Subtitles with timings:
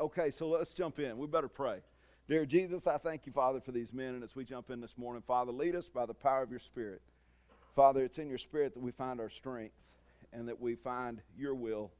[0.00, 1.18] Okay, so let's jump in.
[1.18, 1.80] We better pray.
[2.28, 4.14] Dear Jesus, I thank you, Father, for these men.
[4.14, 6.60] And as we jump in this morning, Father, lead us by the power of your
[6.60, 7.02] Spirit.
[7.74, 9.74] Father, it's in your Spirit that we find our strength
[10.32, 11.90] and that we find your will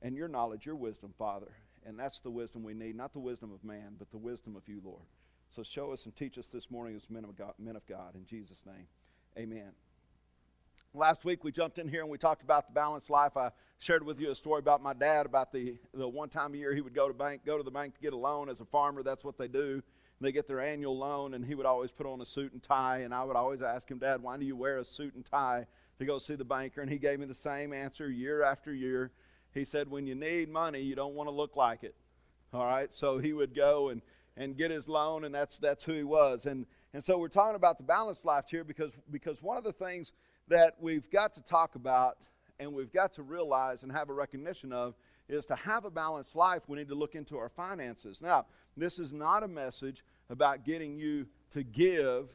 [0.00, 1.52] and your knowledge, your wisdom, Father.
[1.84, 4.66] And that's the wisdom we need, not the wisdom of man, but the wisdom of
[4.66, 5.04] you, Lord.
[5.50, 7.52] So show us and teach us this morning as men of God.
[7.58, 8.14] Men of God.
[8.14, 8.86] In Jesus' name,
[9.36, 9.72] amen.
[10.96, 13.36] Last week we jumped in here and we talked about the balanced life.
[13.36, 13.50] I
[13.80, 16.72] shared with you a story about my dad about the, the one time a year
[16.72, 18.64] he would go to bank, go to the bank to get a loan as a
[18.64, 19.02] farmer.
[19.02, 19.82] That's what they do.
[20.20, 22.98] They get their annual loan, and he would always put on a suit and tie.
[22.98, 25.66] And I would always ask him, Dad, why do you wear a suit and tie
[25.98, 26.80] to go see the banker?
[26.80, 29.10] And he gave me the same answer year after year.
[29.52, 31.96] He said, When you need money, you don't want to look like it.
[32.52, 34.00] All right, so he would go and,
[34.36, 36.46] and get his loan, and that's that's who he was.
[36.46, 39.72] And and so we're talking about the balanced life here because because one of the
[39.72, 40.12] things
[40.48, 42.18] that we've got to talk about
[42.58, 44.94] and we've got to realize and have a recognition of
[45.28, 48.20] is to have a balanced life, we need to look into our finances.
[48.20, 52.34] Now, this is not a message about getting you to give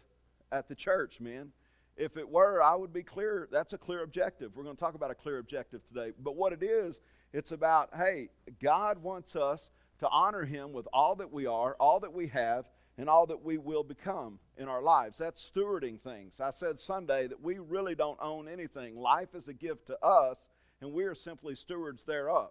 [0.52, 1.52] at the church, man.
[1.98, 3.48] If it were, I would be clear.
[3.52, 4.56] That's a clear objective.
[4.56, 6.14] We're going to talk about a clear objective today.
[6.18, 7.00] But what it is,
[7.34, 8.30] it's about, hey,
[8.62, 12.66] God wants us to honor Him with all that we are, all that we have,
[13.00, 15.18] and all that we will become in our lives.
[15.18, 16.42] That's stewarding things.
[16.42, 18.98] I said Sunday that we really don't own anything.
[18.98, 20.48] Life is a gift to us,
[20.82, 22.50] and we are simply stewards thereof.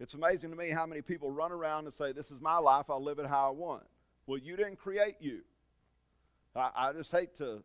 [0.00, 2.86] It's amazing to me how many people run around and say, This is my life,
[2.90, 3.84] I'll live it how I want.
[4.26, 5.42] Well, you didn't create you.
[6.56, 7.62] I, I just hate to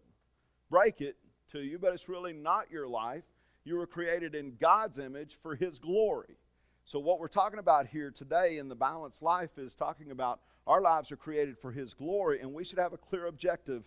[0.69, 1.15] break it
[1.53, 3.23] to you, but it's really not your life.
[3.63, 6.37] You were created in God's image for His glory.
[6.83, 10.81] So, what we're talking about here today in the balanced life is talking about our
[10.81, 13.83] lives are created for His glory, and we should have a clear objective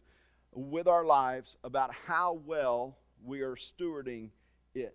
[0.52, 4.30] with our lives about how well we are stewarding
[4.74, 4.94] it.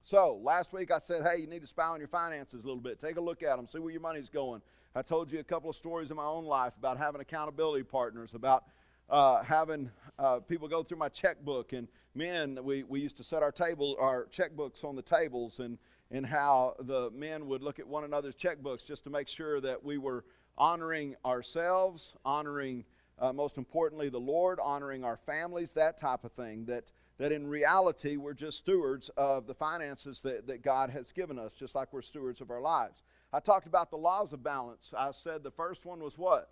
[0.00, 2.80] So, last week I said, hey, you need to spy on your finances a little
[2.80, 3.00] bit.
[3.00, 4.62] Take a look at them, see where your money's going.
[4.94, 8.32] I told you a couple of stories in my own life about having accountability partners,
[8.34, 8.64] about
[9.10, 11.72] uh, having uh, people go through my checkbook.
[11.72, 15.78] And men, we, we used to set our table, our checkbooks on the tables, and,
[16.10, 19.84] and how the men would look at one another's checkbooks just to make sure that
[19.84, 20.24] we were
[20.56, 22.84] honoring ourselves, honoring,
[23.18, 26.66] uh, most importantly, the Lord, honoring our families, that type of thing.
[26.66, 26.84] That,
[27.18, 31.54] that in reality, we're just stewards of the finances that, that God has given us,
[31.54, 33.02] just like we're stewards of our lives.
[33.32, 34.92] I talked about the laws of balance.
[34.96, 36.50] I said the first one was what?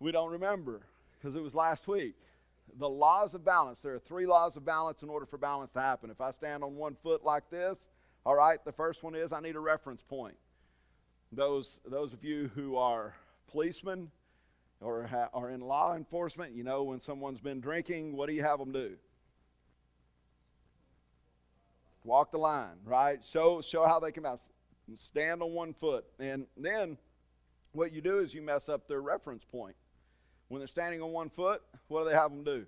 [0.00, 2.14] We don't remember because it was last week.
[2.76, 3.80] The laws of balance.
[3.80, 6.10] There are three laws of balance in order for balance to happen.
[6.10, 7.88] If I stand on one foot like this,
[8.24, 10.36] all right, the first one is I need a reference point.
[11.32, 13.14] Those, those of you who are
[13.50, 14.10] policemen
[14.80, 18.42] or ha- are in law enforcement, you know when someone's been drinking, what do you
[18.42, 18.96] have them do?
[22.04, 23.22] Walk the line, right?
[23.24, 24.24] Show, show how they can
[24.94, 26.04] stand on one foot.
[26.18, 26.96] And then
[27.72, 29.76] what you do is you mess up their reference point.
[30.48, 32.66] When they're standing on one foot, what do they have them do?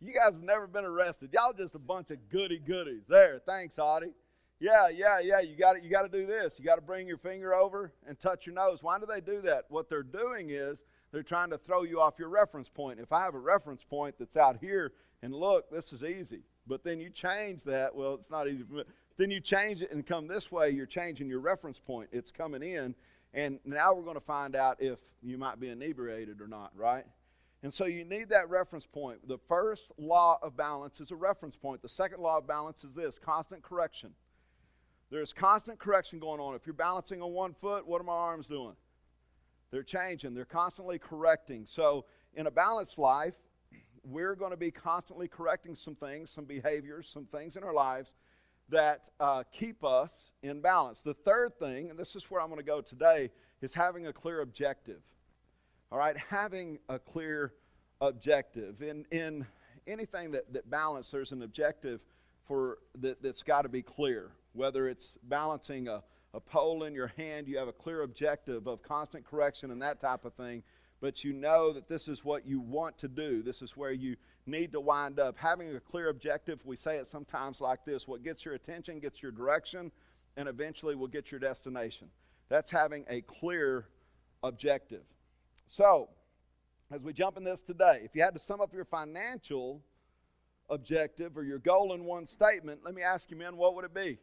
[0.00, 1.30] You guys have never been arrested.
[1.32, 3.04] Y'all just a bunch of goody goodies.
[3.08, 4.12] There, thanks, Audie.
[4.60, 5.40] Yeah, yeah, yeah.
[5.40, 6.54] You got You got to do this.
[6.58, 8.82] You got to bring your finger over and touch your nose.
[8.82, 9.64] Why do they do that?
[9.68, 13.00] What they're doing is they're trying to throw you off your reference point.
[13.00, 14.92] If I have a reference point that's out here,
[15.22, 16.42] and look, this is easy.
[16.66, 17.94] But then you change that.
[17.94, 18.64] Well, it's not easy.
[19.16, 20.70] Then you change it and come this way.
[20.70, 22.08] You're changing your reference point.
[22.12, 22.94] It's coming in,
[23.34, 27.04] and now we're going to find out if you might be inebriated or not, right?
[27.64, 29.26] And so you need that reference point.
[29.26, 31.82] The first law of balance is a reference point.
[31.82, 34.12] The second law of balance is this constant correction.
[35.10, 36.54] There's constant correction going on.
[36.54, 38.76] If you're balancing on one foot, what are my arms doing?
[39.70, 41.66] They're changing, they're constantly correcting.
[41.66, 43.34] So, in a balanced life,
[44.04, 48.12] we're going to be constantly correcting some things, some behaviors, some things in our lives
[48.68, 51.02] that uh, keep us in balance.
[51.02, 53.30] The third thing, and this is where I'm going to go today,
[53.60, 55.00] is having a clear objective.
[55.92, 57.52] All right, having a clear
[58.00, 58.82] objective.
[58.82, 59.46] In, in
[59.86, 62.00] anything that, that balance, there's an objective
[62.46, 64.30] for that, that's got to be clear.
[64.52, 66.02] Whether it's balancing a,
[66.32, 70.00] a pole in your hand, you have a clear objective of constant correction and that
[70.00, 70.62] type of thing
[71.04, 73.42] but you know that this is what you want to do.
[73.42, 74.16] This is where you
[74.46, 75.36] need to wind up.
[75.36, 79.22] Having a clear objective, we say it sometimes like this what gets your attention gets
[79.22, 79.92] your direction,
[80.38, 82.08] and eventually will get your destination.
[82.48, 83.86] That's having a clear
[84.42, 85.02] objective.
[85.66, 86.08] So,
[86.90, 89.82] as we jump in this today, if you had to sum up your financial
[90.70, 93.92] objective or your goal in one statement, let me ask you, men, what would it
[93.92, 94.16] be?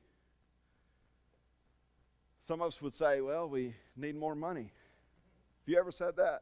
[2.41, 4.71] Some of us would say, well, we need more money.
[5.61, 6.41] Have you ever said that?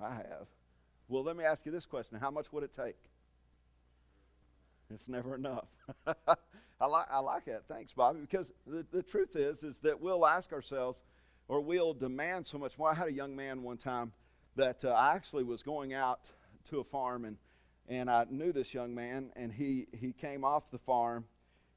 [0.00, 0.46] I have.
[1.08, 2.96] Well, let me ask you this question How much would it take?
[4.90, 5.66] It's never enough.
[6.06, 7.66] I, like I like that.
[7.68, 8.20] Thanks, Bobby.
[8.20, 11.02] Because the, the truth is, is that we'll ask ourselves,
[11.48, 12.90] or we'll demand so much more.
[12.90, 14.12] I had a young man one time
[14.56, 16.30] that uh, I actually was going out
[16.70, 17.36] to a farm, and,
[17.88, 21.24] and I knew this young man, and he, he came off the farm,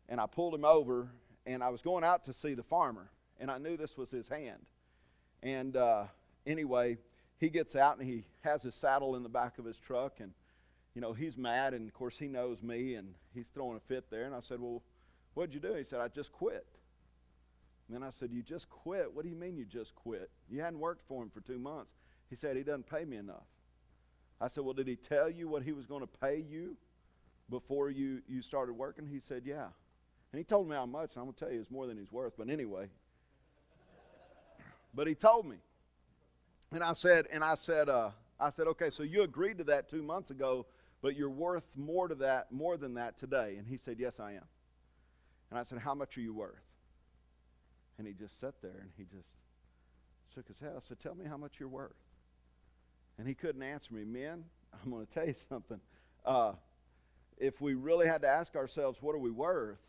[0.10, 1.10] and I pulled him over,
[1.46, 3.10] and I was going out to see the farmer,
[3.40, 4.66] and I knew this was his hand.
[5.42, 6.06] And uh,
[6.46, 6.98] anyway,
[7.40, 10.32] he gets out and he has his saddle in the back of his truck, and
[10.94, 14.10] you know he's mad, and of course he knows me, and he's throwing a fit
[14.10, 14.26] there.
[14.26, 14.82] And I said, "Well,
[15.34, 16.66] what'd you do?" He said, "I just quit."
[17.88, 19.14] And then I said, "You just quit?
[19.14, 20.30] What do you mean you just quit?
[20.50, 21.92] You hadn't worked for him for two months."
[22.30, 23.48] He said, "He doesn't pay me enough."
[24.42, 26.78] I said, "Well, did he tell you what he was going to pay you
[27.50, 29.68] before you you started working?" He said, "Yeah."
[30.32, 31.98] And he told me how much, and I'm going to tell you it's more than
[31.98, 32.34] he's worth.
[32.38, 32.90] But anyway,
[34.94, 35.58] but he told me.
[36.72, 39.90] And I said, and I said, uh, I said, okay, so you agreed to that
[39.90, 40.66] two months ago,
[41.02, 43.56] but you're worth more to that, more than that today.
[43.58, 44.46] And he said, yes, I am.
[45.50, 46.56] And I said, how much are you worth?
[47.98, 49.30] And he just sat there and he just
[50.36, 50.74] shook his head.
[50.76, 51.96] I said, tell me how much you're worth.
[53.18, 54.04] And he couldn't answer me.
[54.04, 54.44] Men,
[54.84, 55.80] I'm going to tell you something.
[56.26, 56.54] Uh,
[57.38, 59.80] if we really had to ask ourselves, what are we worth?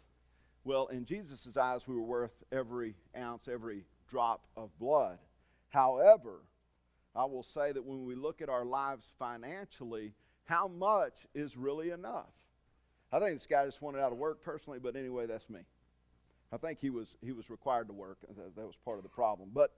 [0.64, 5.18] Well, in Jesus' eyes, we were worth every ounce, every drop of blood.
[5.70, 6.42] However,
[7.14, 10.12] I will say that when we look at our lives financially,
[10.44, 12.32] how much is really enough?
[13.12, 15.60] I think this guy just wanted out of work personally, but anyway, that's me.
[16.52, 18.18] I think he was he was required to work.
[18.56, 19.50] That was part of the problem.
[19.52, 19.70] But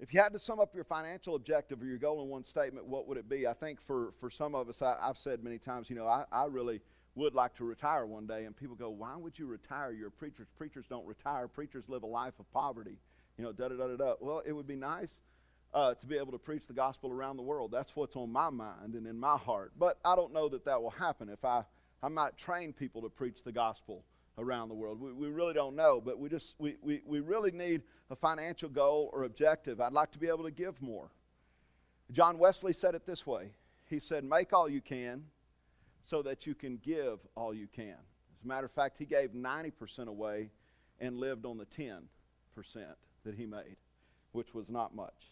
[0.00, 2.86] if you had to sum up your financial objective or your goal in one statement,
[2.86, 3.46] what would it be?
[3.46, 6.24] I think for, for some of us, I, have said many times, you know, I,
[6.32, 6.80] I really
[7.14, 8.44] would like to retire one day.
[8.44, 9.92] And people go, why would you retire?
[9.92, 10.48] You're a preacher.
[10.56, 11.46] Preachers don't retire.
[11.46, 12.98] Preachers live a life of poverty
[13.36, 14.14] you know, da da da da da.
[14.20, 15.18] Well, it would be nice
[15.74, 17.72] uh, to be able to preach the gospel around the world.
[17.72, 19.72] That's what's on my mind and in my heart.
[19.76, 21.64] But I don't know that that will happen if I,
[22.02, 24.04] I might train people to preach the gospel
[24.38, 25.00] around the world.
[25.00, 28.68] We, we really don't know, but we just we, we, we really need a financial
[28.68, 29.80] goal or objective.
[29.80, 31.10] I'd like to be able to give more.
[32.12, 33.52] John Wesley said it this way.
[33.88, 35.24] He said, Make all you can
[36.04, 37.96] so that you can give all you can.
[38.38, 40.50] As a matter of fact, he gave 90% away
[41.00, 42.00] and lived on the 10%
[43.24, 43.76] that he made,
[44.32, 45.30] which was not much.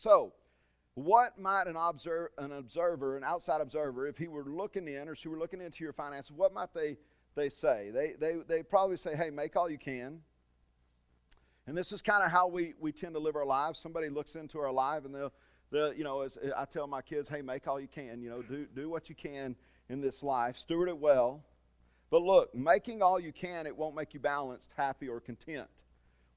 [0.00, 0.32] So,
[0.94, 5.14] what might an, observer, an observer, an outside observer, if he were looking in or
[5.14, 6.96] she were looking into your finances, what might they,
[7.34, 7.90] they say?
[7.92, 10.20] They, they, they probably say, hey, make all you can.
[11.66, 13.78] And this is kind of how we, we tend to live our lives.
[13.78, 15.34] Somebody looks into our life and they'll,
[15.70, 16.26] they'll, you know,
[16.56, 18.22] I tell my kids, hey, make all you can.
[18.22, 19.54] You know, do, do what you can
[19.90, 21.44] in this life, steward it well.
[22.08, 25.68] But look, making all you can, it won't make you balanced, happy, or content.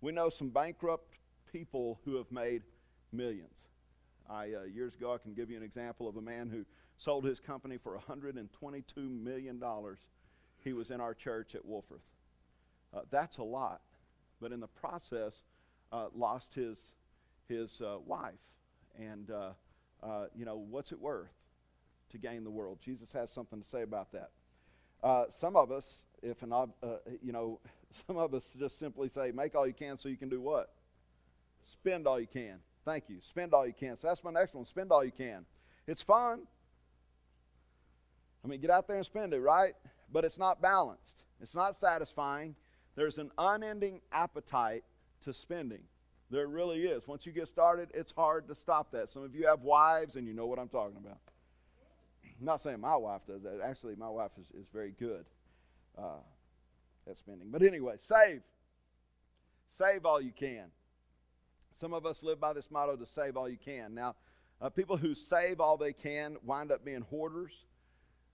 [0.02, 1.14] We know some bankrupt
[1.50, 2.64] people who have made
[3.14, 3.68] millions.
[4.30, 6.66] I, uh, years ago, I can give you an example of a man who
[6.98, 8.44] sold his company for $122
[8.98, 9.62] million.
[10.64, 12.06] He was in our church at Wolfforth.
[12.94, 13.82] Uh, that's a lot.
[14.42, 15.44] But in the process,
[15.92, 16.92] uh, lost his,
[17.48, 18.34] his uh, wife.
[18.98, 19.50] And, uh,
[20.02, 21.34] uh, you know, what's it worth
[22.12, 22.80] to gain the world?
[22.84, 25.32] Jesus has something to say about that.
[25.32, 26.54] some of us, if an,
[27.22, 30.30] you know, some of us just simply say, make all you can so you can
[30.30, 30.74] do what?
[31.64, 32.60] Spend all you can.
[32.86, 33.18] Thank you.
[33.22, 33.96] Spend all you can.
[33.98, 34.66] So that's my next one.
[34.66, 35.46] Spend all you can.
[35.88, 36.42] It's fun.
[38.44, 39.74] I mean, get out there and spend it, right?
[40.12, 41.24] But it's not balanced.
[41.42, 42.56] It's not satisfying.
[42.96, 44.84] There's an unending appetite
[45.24, 45.84] to spending.
[46.30, 47.08] There really is.
[47.08, 49.10] Once you get started, it's hard to stop that.
[49.10, 51.20] Some of you have wives, and you know what I'm talking about.
[52.40, 53.62] I'm not saying my wife does that.
[53.64, 55.26] Actually, my wife is, is very good.
[55.98, 56.20] Uh,
[57.10, 57.50] at spending.
[57.52, 58.42] But anyway, save.
[59.68, 60.66] Save all you can.
[61.74, 63.96] Some of us live by this motto to save all you can.
[63.96, 64.16] Now,
[64.62, 67.52] uh, people who save all they can wind up being hoarders,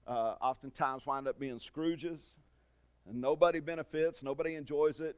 [0.05, 2.35] uh, oftentimes wind up being Scrooges,
[3.07, 5.15] and nobody benefits, nobody enjoys it,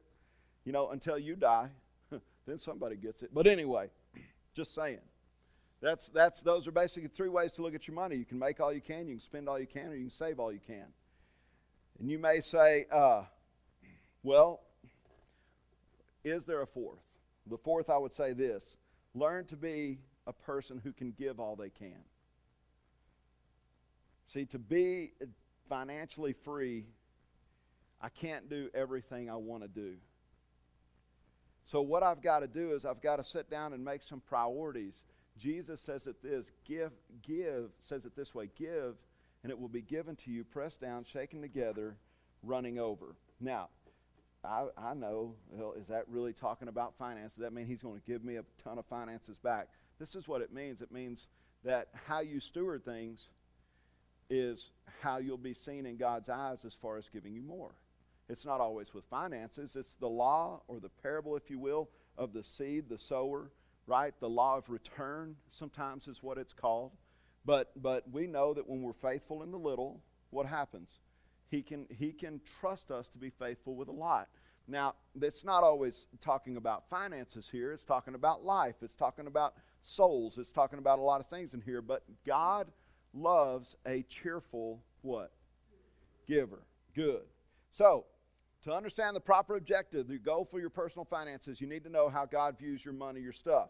[0.64, 1.68] you know, until you die.
[2.46, 3.30] then somebody gets it.
[3.34, 3.90] But anyway,
[4.54, 5.00] just saying.
[5.80, 8.14] That's, that's, those are basically three ways to look at your money.
[8.14, 10.10] You can make all you can, you can spend all you can, or you can
[10.10, 10.86] save all you can.
[11.98, 13.24] And you may say, uh,
[14.22, 14.60] well,
[16.22, 17.00] is there a fourth?
[17.48, 18.76] The fourth, I would say this
[19.14, 22.04] learn to be a person who can give all they can.
[24.26, 25.12] See, to be
[25.68, 26.86] financially free,
[28.00, 29.96] I can't do everything I want to do.
[31.64, 34.20] So, what I've got to do is I've got to sit down and make some
[34.20, 35.04] priorities.
[35.38, 38.96] Jesus says it this give, give, says it this way give,
[39.42, 41.96] and it will be given to you, pressed down, shaken together,
[42.42, 43.14] running over.
[43.40, 43.68] Now,
[44.44, 47.34] I, I know, well, is that really talking about finances?
[47.36, 49.68] Does that mean he's going to give me a ton of finances back?
[49.98, 50.82] This is what it means.
[50.82, 51.28] It means
[51.64, 53.28] that how you steward things
[54.28, 54.70] is
[55.00, 57.70] how you'll be seen in God's eyes as far as giving you more.
[58.28, 59.76] It's not always with finances.
[59.76, 63.50] It's the law or the parable, if you will, of the seed, the sower,
[63.86, 64.14] right?
[64.18, 66.92] The law of return sometimes is what it's called.
[67.44, 70.98] But, but we know that when we're faithful in the little, what happens?
[71.52, 74.28] He can, he can trust us to be faithful with a lot.
[74.66, 77.72] Now, it's not always talking about finances here.
[77.72, 78.76] It's talking about life.
[78.80, 80.38] It's talking about souls.
[80.38, 81.82] It's talking about a lot of things in here.
[81.82, 82.68] But God
[83.12, 85.30] loves a cheerful what?
[86.26, 86.62] Giver.
[86.94, 87.24] Good.
[87.70, 88.06] So,
[88.64, 92.08] to understand the proper objective, the goal for your personal finances, you need to know
[92.08, 93.68] how God views your money, your stuff.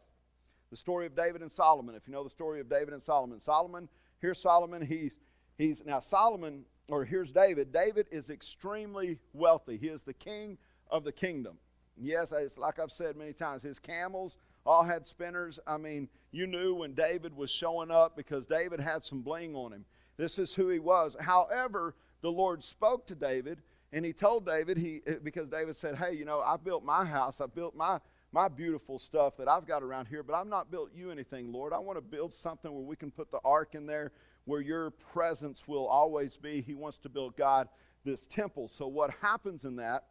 [0.70, 1.96] The story of David and Solomon.
[1.96, 3.88] If you know the story of David and Solomon, Solomon,
[4.20, 4.86] here's Solomon.
[4.86, 5.16] He's
[5.58, 7.72] he's now Solomon, or here's David.
[7.72, 9.76] David is extremely wealthy.
[9.76, 10.58] He is the king
[10.90, 11.58] of the kingdom.
[11.96, 15.58] Yes, it's like I've said many times, his camels all had spinners.
[15.66, 19.72] I mean, you knew when David was showing up because David had some bling on
[19.72, 19.84] him.
[20.16, 21.16] This is who he was.
[21.20, 23.60] However, the Lord spoke to David
[23.92, 27.40] and he told David, he because David said, Hey, you know, I built my house,
[27.40, 27.98] I built my
[28.32, 31.74] my beautiful stuff that I've got around here, but I've not built you anything, Lord.
[31.74, 34.12] I want to build something where we can put the ark in there,
[34.44, 36.61] where your presence will always be.
[36.61, 37.68] He wants to build God
[38.04, 38.68] this temple.
[38.68, 40.04] So, what happens in that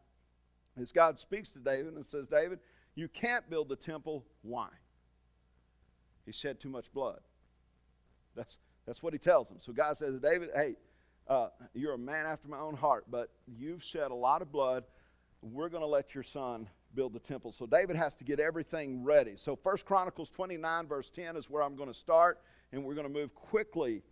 [0.78, 2.60] is God speaks to David and says, David,
[2.96, 4.26] you can't build the temple.
[4.42, 4.68] Why?
[6.26, 7.20] He shed too much blood.
[8.36, 9.58] That's, that's what he tells him.
[9.60, 10.76] So God says, David, hey,
[11.28, 14.84] uh, you're a man after my own heart, but you've shed a lot of blood.
[15.42, 17.52] We're going to let your son build the temple.
[17.52, 19.34] So David has to get everything ready.
[19.36, 23.08] So First Chronicles 29, verse 10 is where I'm going to start, and we're going
[23.08, 24.04] to move quickly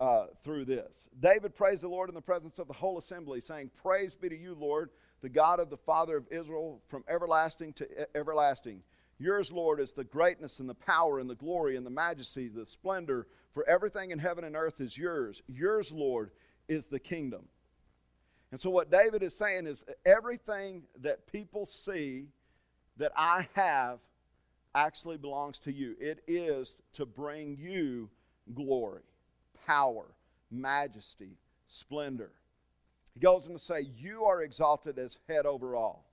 [0.00, 1.08] uh, through this.
[1.18, 4.36] David praised the Lord in the presence of the whole assembly, saying, Praise be to
[4.36, 4.90] you, Lord,
[5.22, 8.82] the God of the Father of Israel, from everlasting to everlasting.
[9.18, 12.66] Yours, Lord, is the greatness and the power and the glory and the majesty, the
[12.66, 15.42] splendor, for everything in heaven and earth is yours.
[15.48, 16.30] Yours, Lord,
[16.68, 17.48] is the kingdom.
[18.50, 22.26] And so, what David is saying is everything that people see
[22.98, 23.98] that I have
[24.74, 25.96] actually belongs to you.
[25.98, 28.10] It is to bring you
[28.54, 29.02] glory,
[29.66, 30.14] power,
[30.50, 32.32] majesty, splendor.
[33.14, 36.04] He goes on to say, You are exalted as head over all.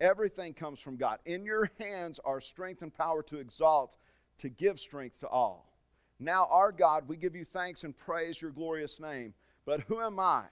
[0.00, 1.18] Everything comes from God.
[1.26, 3.96] In your hands are strength and power to exalt,
[4.38, 5.70] to give strength to all.
[6.18, 9.34] Now, our God, we give you thanks and praise your glorious name.
[9.64, 10.44] But who am I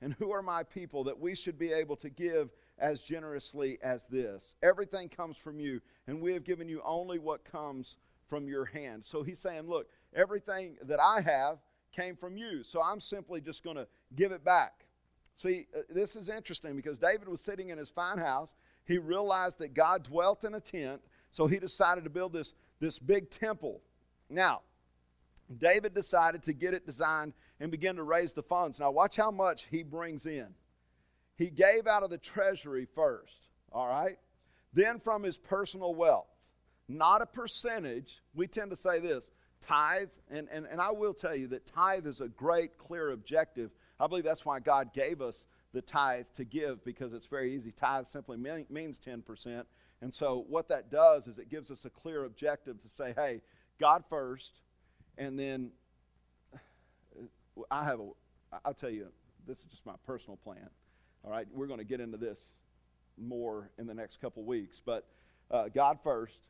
[0.00, 4.06] and who are my people that we should be able to give as generously as
[4.06, 4.54] this?
[4.62, 7.96] Everything comes from you, and we have given you only what comes
[8.28, 9.04] from your hand.
[9.04, 11.58] So he's saying, Look, everything that I have
[11.92, 14.86] came from you, so I'm simply just going to give it back.
[15.34, 18.54] See, uh, this is interesting because David was sitting in his fine house.
[18.84, 22.98] He realized that God dwelt in a tent, so he decided to build this, this
[22.98, 23.80] big temple.
[24.28, 24.60] Now,
[25.56, 28.78] David decided to get it designed and begin to raise the funds.
[28.78, 30.48] Now, watch how much he brings in.
[31.36, 34.18] He gave out of the treasury first, all right?
[34.72, 36.28] Then from his personal wealth.
[36.88, 38.20] Not a percentage.
[38.34, 39.30] We tend to say this
[39.66, 43.70] tithe, and, and, and I will tell you that tithe is a great, clear objective
[44.00, 47.70] I believe that's why God gave us the tithe to give because it's very easy.
[47.70, 49.64] Tithe simply means 10%.
[50.00, 53.42] And so what that does is it gives us a clear objective to say, hey,
[53.78, 54.62] God first,
[55.18, 55.70] and then
[57.70, 58.08] I have a,
[58.64, 59.08] I'll tell you,
[59.46, 60.70] this is just my personal plan.
[61.22, 62.40] All right, we're going to get into this
[63.18, 65.06] more in the next couple weeks, but
[65.50, 66.40] uh, God first,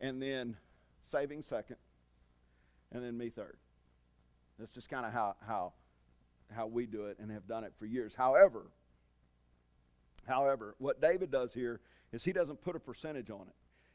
[0.00, 0.56] and then
[1.08, 1.76] saving second,
[2.92, 3.56] and then me third.
[4.58, 5.72] That's just kind of how, how
[6.54, 8.14] how we do it and have done it for years.
[8.14, 8.70] However,
[10.26, 11.80] however, what David does here
[12.12, 13.54] is he doesn't put a percentage on it.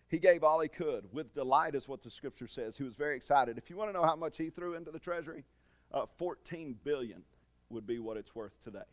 [0.10, 2.78] He gave all he could with delight, is what the scripture says.
[2.78, 3.58] He was very excited.
[3.58, 5.44] If you want to know how much he threw into the treasury,
[5.92, 7.24] uh, 14 billion
[7.70, 8.84] would be what it's worth today.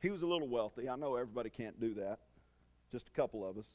[0.00, 0.88] He was a little wealthy.
[0.88, 2.20] I know everybody can't do that,
[2.90, 3.66] just a couple of us.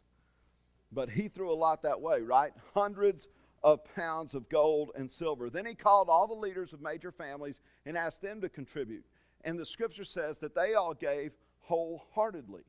[0.91, 2.51] But he threw a lot that way, right?
[2.73, 3.27] Hundreds
[3.63, 5.49] of pounds of gold and silver.
[5.49, 9.05] Then he called all the leaders of major families and asked them to contribute.
[9.43, 11.31] And the scripture says that they all gave
[11.61, 12.63] wholeheartedly.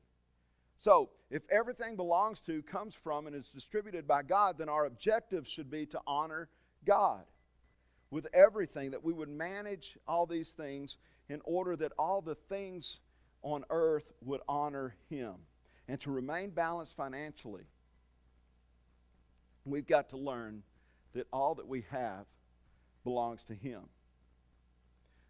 [0.77, 5.47] So, if everything belongs to, comes from, and is distributed by God, then our objective
[5.47, 6.49] should be to honor
[6.85, 7.25] God
[8.11, 10.99] with everything, that we would manage all these things
[11.29, 12.99] in order that all the things
[13.43, 15.35] on earth would honor Him.
[15.89, 17.65] And to remain balanced financially,
[19.65, 20.63] we've got to learn
[21.15, 22.27] that all that we have
[23.05, 23.83] belongs to Him.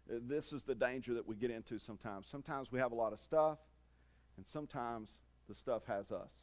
[0.09, 2.27] Uh, this is the danger that we get into sometimes.
[2.27, 3.59] Sometimes we have a lot of stuff,
[4.37, 6.33] and sometimes the stuff has us.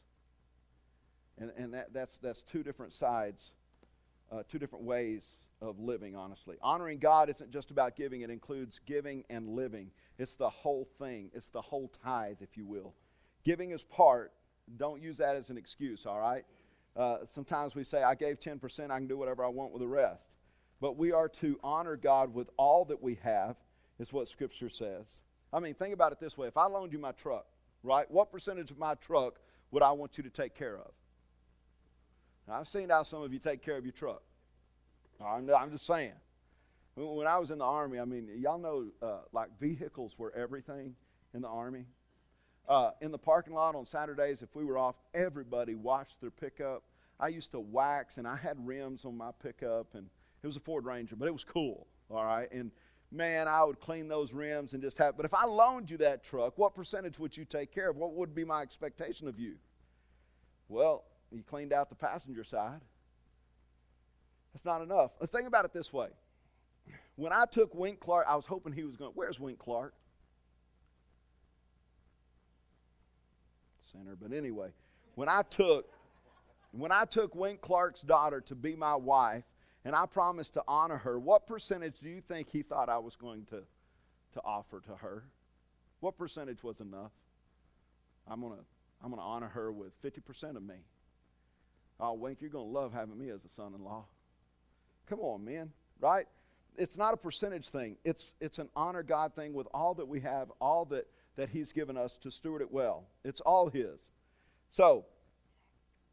[1.37, 3.51] And, and that, that's, that's two different sides
[4.31, 6.57] uh, two different ways of living, honestly.
[6.61, 9.91] Honoring God isn't just about giving, it includes giving and living.
[10.17, 12.93] It's the whole thing, it's the whole tithe, if you will.
[13.43, 14.31] Giving is part.
[14.77, 16.45] Don't use that as an excuse, all right?
[16.95, 19.87] Uh, sometimes we say, I gave 10%, I can do whatever I want with the
[19.87, 20.29] rest.
[20.81, 23.55] But we are to honor God with all that we have,
[23.99, 25.21] is what Scripture says.
[25.53, 27.45] I mean, think about it this way if I loaned you my truck,
[27.83, 29.39] right, what percentage of my truck
[29.71, 30.91] would I want you to take care of?
[32.47, 34.23] Now, I've seen how some of you take care of your truck.
[35.23, 36.13] I'm, I'm just saying.
[36.95, 40.95] When I was in the Army, I mean, y'all know uh, like vehicles were everything
[41.33, 41.85] in the Army.
[42.67, 46.83] Uh, in the parking lot on Saturdays, if we were off, everybody watched their pickup.
[47.19, 50.07] I used to wax, and I had rims on my pickup, and
[50.41, 52.51] it was a Ford Ranger, but it was cool, all right?
[52.51, 52.71] And
[53.11, 55.17] man, I would clean those rims and just have.
[55.17, 57.97] But if I loaned you that truck, what percentage would you take care of?
[57.97, 59.55] What would be my expectation of you?
[60.67, 62.81] Well, you cleaned out the passenger side.
[64.53, 65.11] That's not enough.
[65.19, 66.09] The thing about it this way
[67.15, 69.93] when I took Wink Clark, I was hoping he was going, Where's Wink Clark?
[73.91, 74.15] Center.
[74.19, 74.69] But anyway,
[75.15, 75.85] when I took
[76.71, 79.43] when I took Wink Clark's daughter to be my wife,
[79.83, 83.17] and I promised to honor her, what percentage do you think he thought I was
[83.17, 83.63] going to,
[84.33, 85.25] to offer to her?
[85.99, 87.11] What percentage was enough?
[88.25, 88.65] I'm going to
[89.03, 90.75] I'm going to honor her with 50% of me.
[91.99, 94.05] Oh, Wink, you're going to love having me as a son in law.
[95.09, 96.25] Come on, man, right?
[96.77, 100.21] It's not a percentage thing, it's, it's an honor God thing with all that we
[100.21, 101.07] have, all that,
[101.41, 103.05] that He's given us to steward it well.
[103.25, 104.09] It's all His.
[104.69, 105.05] So,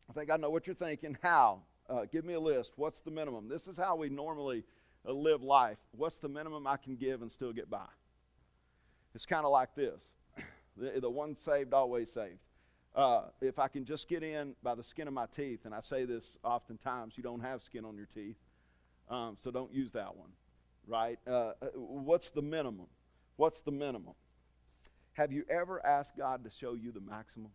[0.08, 1.18] I think I know what you're thinking.
[1.22, 1.60] How?
[1.88, 2.74] Uh, give me a list.
[2.76, 3.46] What's the minimum?
[3.46, 4.64] This is how we normally
[5.06, 5.78] uh, live life.
[5.92, 7.86] What's the minimum I can give and still get by?
[9.14, 10.02] It's kind of like this
[10.76, 12.38] the, the one saved, always saved.
[12.96, 15.80] Uh, if I can just get in by the skin of my teeth, and I
[15.80, 18.38] say this oftentimes, you don't have skin on your teeth,
[19.10, 20.30] um, so don't use that one,
[20.86, 21.18] right?
[21.26, 22.86] Uh, uh, what's the minimum?
[23.36, 24.14] What's the minimum?
[25.18, 27.50] Have you ever asked God to show you the maximum?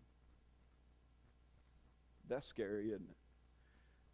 [2.27, 3.15] That's scary, isn't it?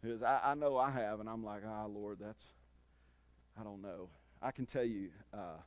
[0.00, 2.46] Because I, I know I have, and I'm like, ah, oh, Lord, that's,
[3.60, 4.08] I don't know.
[4.40, 5.58] I can tell you, uh,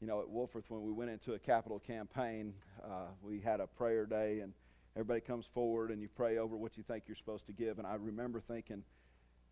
[0.00, 2.54] you know, at Wolfforth, when we went into a capital campaign,
[2.84, 4.52] uh, we had a prayer day, and
[4.94, 7.78] everybody comes forward and you pray over what you think you're supposed to give.
[7.78, 8.84] And I remember thinking,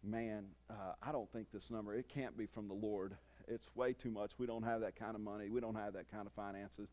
[0.05, 3.17] man, uh, I don't think this number, it can't be from the Lord.
[3.49, 4.39] It's way too much.
[4.39, 5.51] We don't have that kind of money.
[5.51, 6.89] We don't have that kind of finances.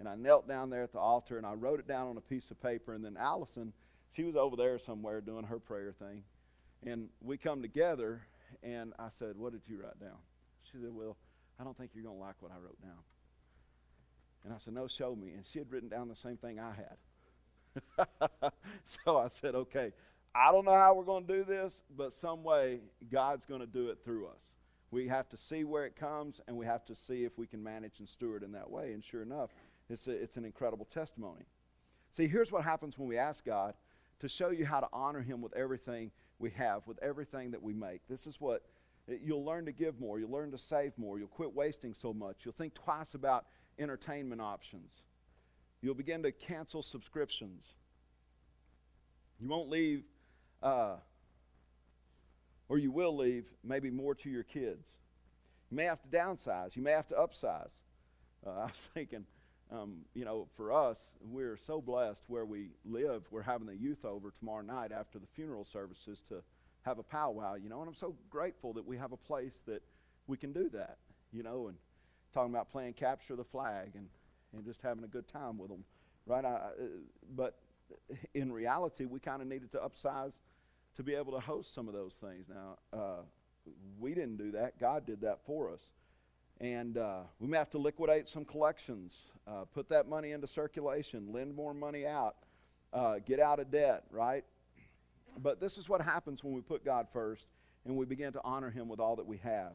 [0.00, 2.22] And I knelt down there at the altar and I wrote it down on a
[2.22, 2.94] piece of paper.
[2.94, 3.72] And then Allison,
[4.10, 6.24] she was over there somewhere doing her prayer thing.
[6.84, 8.22] And we come together,
[8.62, 10.16] and I said, What did you write down?
[10.64, 11.16] She said, Well,
[11.60, 13.02] I don't think you're going to like what I wrote down.
[14.44, 15.32] And I said, No, show me.
[15.32, 18.08] And she had written down the same thing I had.
[18.84, 19.92] so I said, Okay,
[20.34, 22.80] I don't know how we're going to do this, but some way
[23.12, 24.40] God's going to do it through us.
[24.90, 27.62] We have to see where it comes, and we have to see if we can
[27.62, 28.92] manage and steward in that way.
[28.92, 29.50] And sure enough,
[29.90, 31.44] it's, a, it's an incredible testimony.
[32.10, 33.74] See, here's what happens when we ask God
[34.20, 37.72] to show you how to honor Him with everything we have, with everything that we
[37.72, 38.00] make.
[38.08, 38.62] This is what
[39.22, 42.44] you'll learn to give more, you'll learn to save more, you'll quit wasting so much,
[42.44, 43.46] you'll think twice about
[43.78, 45.02] entertainment options,
[45.80, 47.74] you'll begin to cancel subscriptions.
[49.40, 50.04] You won't leave,
[50.62, 50.96] uh,
[52.68, 54.96] or you will leave maybe more to your kids.
[55.70, 57.72] You may have to downsize, you may have to upsize.
[58.46, 59.24] Uh, I was thinking,
[59.72, 63.22] um, you know, for us, we're so blessed where we live.
[63.30, 66.42] We're having the youth over tomorrow night after the funeral services to
[66.82, 69.82] have a powwow, you know, and I'm so grateful that we have a place that
[70.26, 70.98] we can do that,
[71.32, 71.76] you know, and
[72.32, 74.06] talking about playing capture the flag and,
[74.54, 75.84] and just having a good time with them,
[76.26, 76.44] right?
[76.44, 76.70] I, uh,
[77.36, 77.58] but
[78.34, 80.32] in reality, we kind of needed to upsize
[80.96, 82.46] to be able to host some of those things.
[82.48, 83.22] Now, uh,
[83.98, 85.92] we didn't do that, God did that for us.
[86.60, 91.32] And uh, we may have to liquidate some collections, uh, put that money into circulation,
[91.32, 92.36] lend more money out,
[92.92, 94.44] uh, get out of debt, right?
[95.38, 97.46] But this is what happens when we put God first
[97.86, 99.72] and we begin to honor Him with all that we have.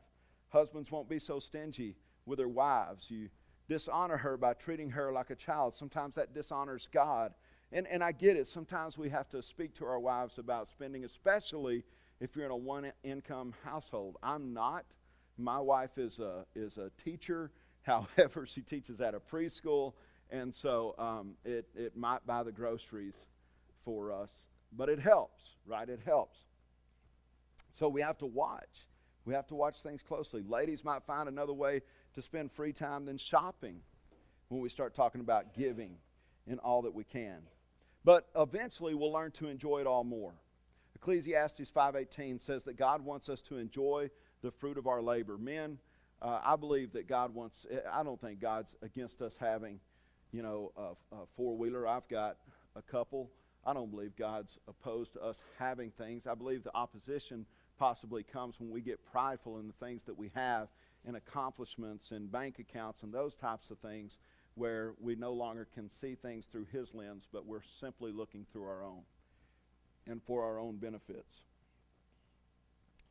[0.49, 1.95] Husbands won't be so stingy
[2.25, 3.09] with their wives.
[3.09, 3.29] You
[3.67, 5.73] dishonor her by treating her like a child.
[5.73, 7.33] Sometimes that dishonors God.
[7.71, 8.47] And, and I get it.
[8.47, 11.83] Sometimes we have to speak to our wives about spending, especially
[12.19, 14.17] if you're in a one income household.
[14.21, 14.85] I'm not.
[15.37, 17.51] My wife is a, is a teacher,
[17.83, 19.93] however, she teaches at a preschool,
[20.31, 23.15] and so um, it, it might buy the groceries
[23.83, 24.31] for us,
[24.71, 25.87] but it helps, right?
[25.87, 26.45] It helps.
[27.71, 28.87] So we have to watch.
[29.25, 30.43] We have to watch things closely.
[30.47, 31.81] Ladies might find another way
[32.13, 33.81] to spend free time than shopping
[34.49, 35.97] when we start talking about giving
[36.47, 37.41] in all that we can.
[38.03, 40.33] But eventually we'll learn to enjoy it all more.
[40.95, 44.09] Ecclesiastes 5:18 says that God wants us to enjoy
[44.41, 45.37] the fruit of our labor.
[45.37, 45.77] Men,
[46.21, 47.65] uh, I believe that God wants.
[47.91, 49.79] I don't think God's against us having,
[50.31, 51.87] you know, a, a four wheeler.
[51.87, 52.37] I've got
[52.75, 53.29] a couple.
[53.65, 56.27] I don't believe God's opposed to us having things.
[56.27, 57.45] I believe the opposition
[57.77, 60.69] possibly comes when we get prideful in the things that we have
[61.05, 64.17] and accomplishments and bank accounts and those types of things
[64.55, 68.65] where we no longer can see things through His lens, but we're simply looking through
[68.65, 69.01] our own
[70.07, 71.43] and for our own benefits.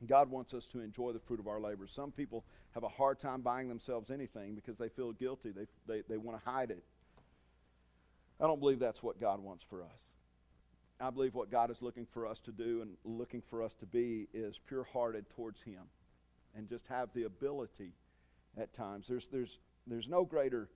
[0.08, 1.86] God wants us to enjoy the fruit of our labor.
[1.86, 5.50] Some people have a hard time buying themselves anything because they feel guilty.
[5.50, 6.82] They, they, they want to hide it.
[8.40, 10.10] I don't believe that's what God wants for us.
[11.00, 13.86] I believe what God is looking for us to do and looking for us to
[13.86, 15.82] be is pure hearted towards Him
[16.56, 17.92] and just have the ability
[18.56, 19.08] at times.
[19.08, 20.68] There's, there's, there's no greater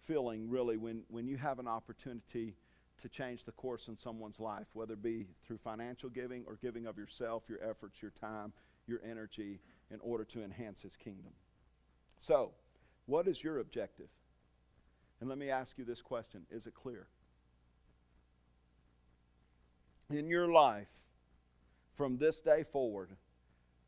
[0.00, 2.56] feeling, really, when, when you have an opportunity
[3.02, 6.86] to change the course in someone's life, whether it be through financial giving or giving
[6.86, 8.52] of yourself, your efforts, your time,
[8.90, 11.32] your energy, in order to enhance His kingdom.
[12.18, 12.50] So,
[13.06, 14.08] what is your objective?
[15.20, 17.06] And let me ask you this question Is it clear?
[20.10, 20.88] In your life,
[21.94, 23.10] from this day forward,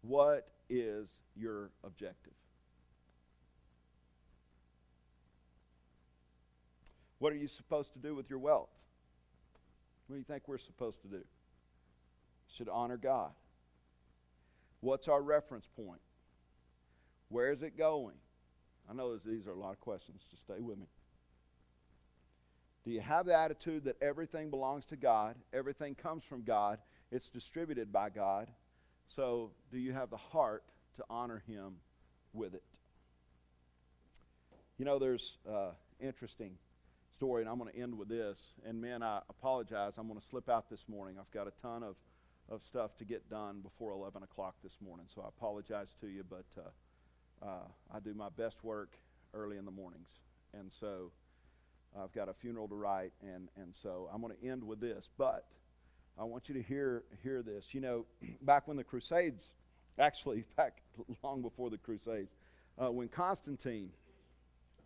[0.03, 2.33] what is your objective?
[7.19, 8.71] What are you supposed to do with your wealth?
[10.07, 11.23] What do you think we're supposed to do?
[12.49, 13.31] Should honor God.
[14.83, 16.01] What's our reference point?
[17.29, 18.17] Where is it going?
[18.91, 20.27] I know these are a lot of questions.
[20.29, 20.87] Just stay with me.
[22.85, 26.79] Do you have the attitude that everything belongs to God, everything comes from God,
[27.13, 28.51] it's distributed by God?
[29.07, 30.65] So, do you have the heart
[30.97, 31.77] to honor Him
[32.33, 32.65] with it?
[34.79, 36.59] You know, there's uh, interesting
[37.13, 38.55] story, and I'm going to end with this.
[38.67, 39.93] And man, I apologize.
[39.97, 41.17] I'm going to slip out this morning.
[41.21, 41.95] I've got a ton of,
[42.51, 46.25] of stuff to get done before 11 o'clock this morning, so I apologize to you,
[46.29, 48.97] but uh, uh, I do my best work
[49.35, 50.21] early in the mornings.
[50.53, 51.11] And so
[51.99, 55.09] I've got a funeral to write, and, and so I'm going to end with this.
[55.17, 55.47] But
[56.19, 57.75] I want you to hear, hear this.
[57.75, 58.07] You know,
[58.43, 59.53] back when the Crusades,
[59.99, 60.83] actually, back
[61.23, 62.37] long before the Crusades,
[62.83, 63.91] uh, when Constantine,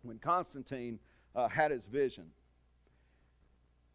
[0.03, 0.99] when Constantine
[1.35, 2.25] uh, had his vision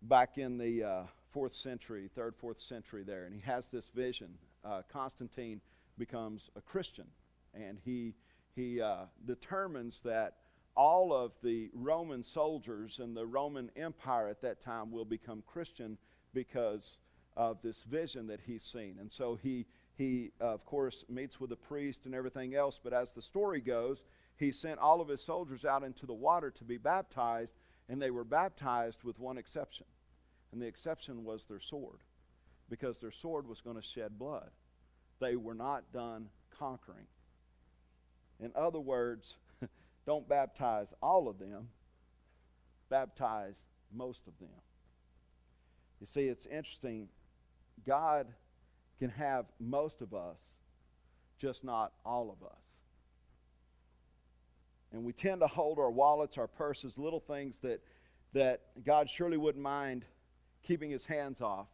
[0.02, 4.28] back in the uh, fourth century, third, fourth century there, and he has this vision.
[4.64, 5.60] Uh, Constantine
[5.98, 7.06] becomes a Christian,
[7.54, 8.14] and he
[8.54, 10.36] he uh, determines that
[10.76, 15.98] all of the Roman soldiers and the Roman Empire at that time will become Christian
[16.34, 16.98] because
[17.36, 18.96] of this vision that he's seen.
[19.00, 19.66] And so he
[19.96, 22.80] he uh, of course meets with a priest and everything else.
[22.82, 24.02] But as the story goes,
[24.36, 27.54] he sent all of his soldiers out into the water to be baptized,
[27.88, 29.86] and they were baptized with one exception.
[30.52, 32.00] And the exception was their sword,
[32.68, 34.50] because their sword was going to shed blood.
[35.18, 37.06] They were not done conquering.
[38.38, 39.36] In other words,
[40.06, 41.68] don't baptize all of them,
[42.90, 43.54] baptize
[43.94, 44.48] most of them.
[46.00, 47.08] You see, it's interesting.
[47.86, 48.26] God
[48.98, 50.54] can have most of us,
[51.38, 52.58] just not all of us.
[54.92, 57.80] And we tend to hold our wallets, our purses, little things that,
[58.34, 60.04] that God surely wouldn't mind
[60.62, 61.68] keeping his hands off.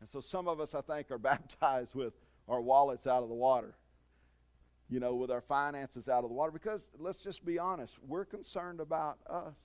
[0.00, 2.14] And so some of us, I think, are baptized with
[2.48, 3.74] our wallets out of the water,
[4.88, 8.24] you know, with our finances out of the water, because let's just be honest, we're
[8.24, 9.56] concerned about us.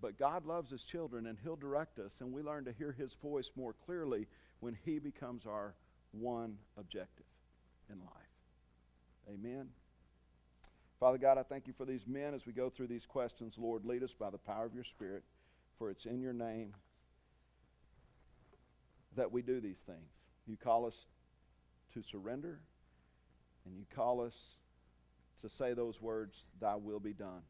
[0.00, 3.14] But God loves his children, and he'll direct us, and we learn to hear his
[3.14, 4.26] voice more clearly
[4.60, 5.74] when he becomes our
[6.12, 7.26] one objective
[7.90, 9.32] in life.
[9.32, 9.68] Amen.
[10.98, 13.58] Father God, I thank you for these men as we go through these questions.
[13.58, 15.24] Lord, lead us by the power of your Spirit,
[15.78, 16.74] for it's in your name
[19.16, 20.22] that we do these things.
[20.46, 21.06] You call us
[21.94, 22.60] to surrender,
[23.64, 24.52] and you call us
[25.40, 27.42] to say those words, Thy will be done.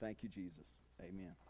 [0.00, 0.80] Thank you, Jesus.
[1.00, 1.43] Amen.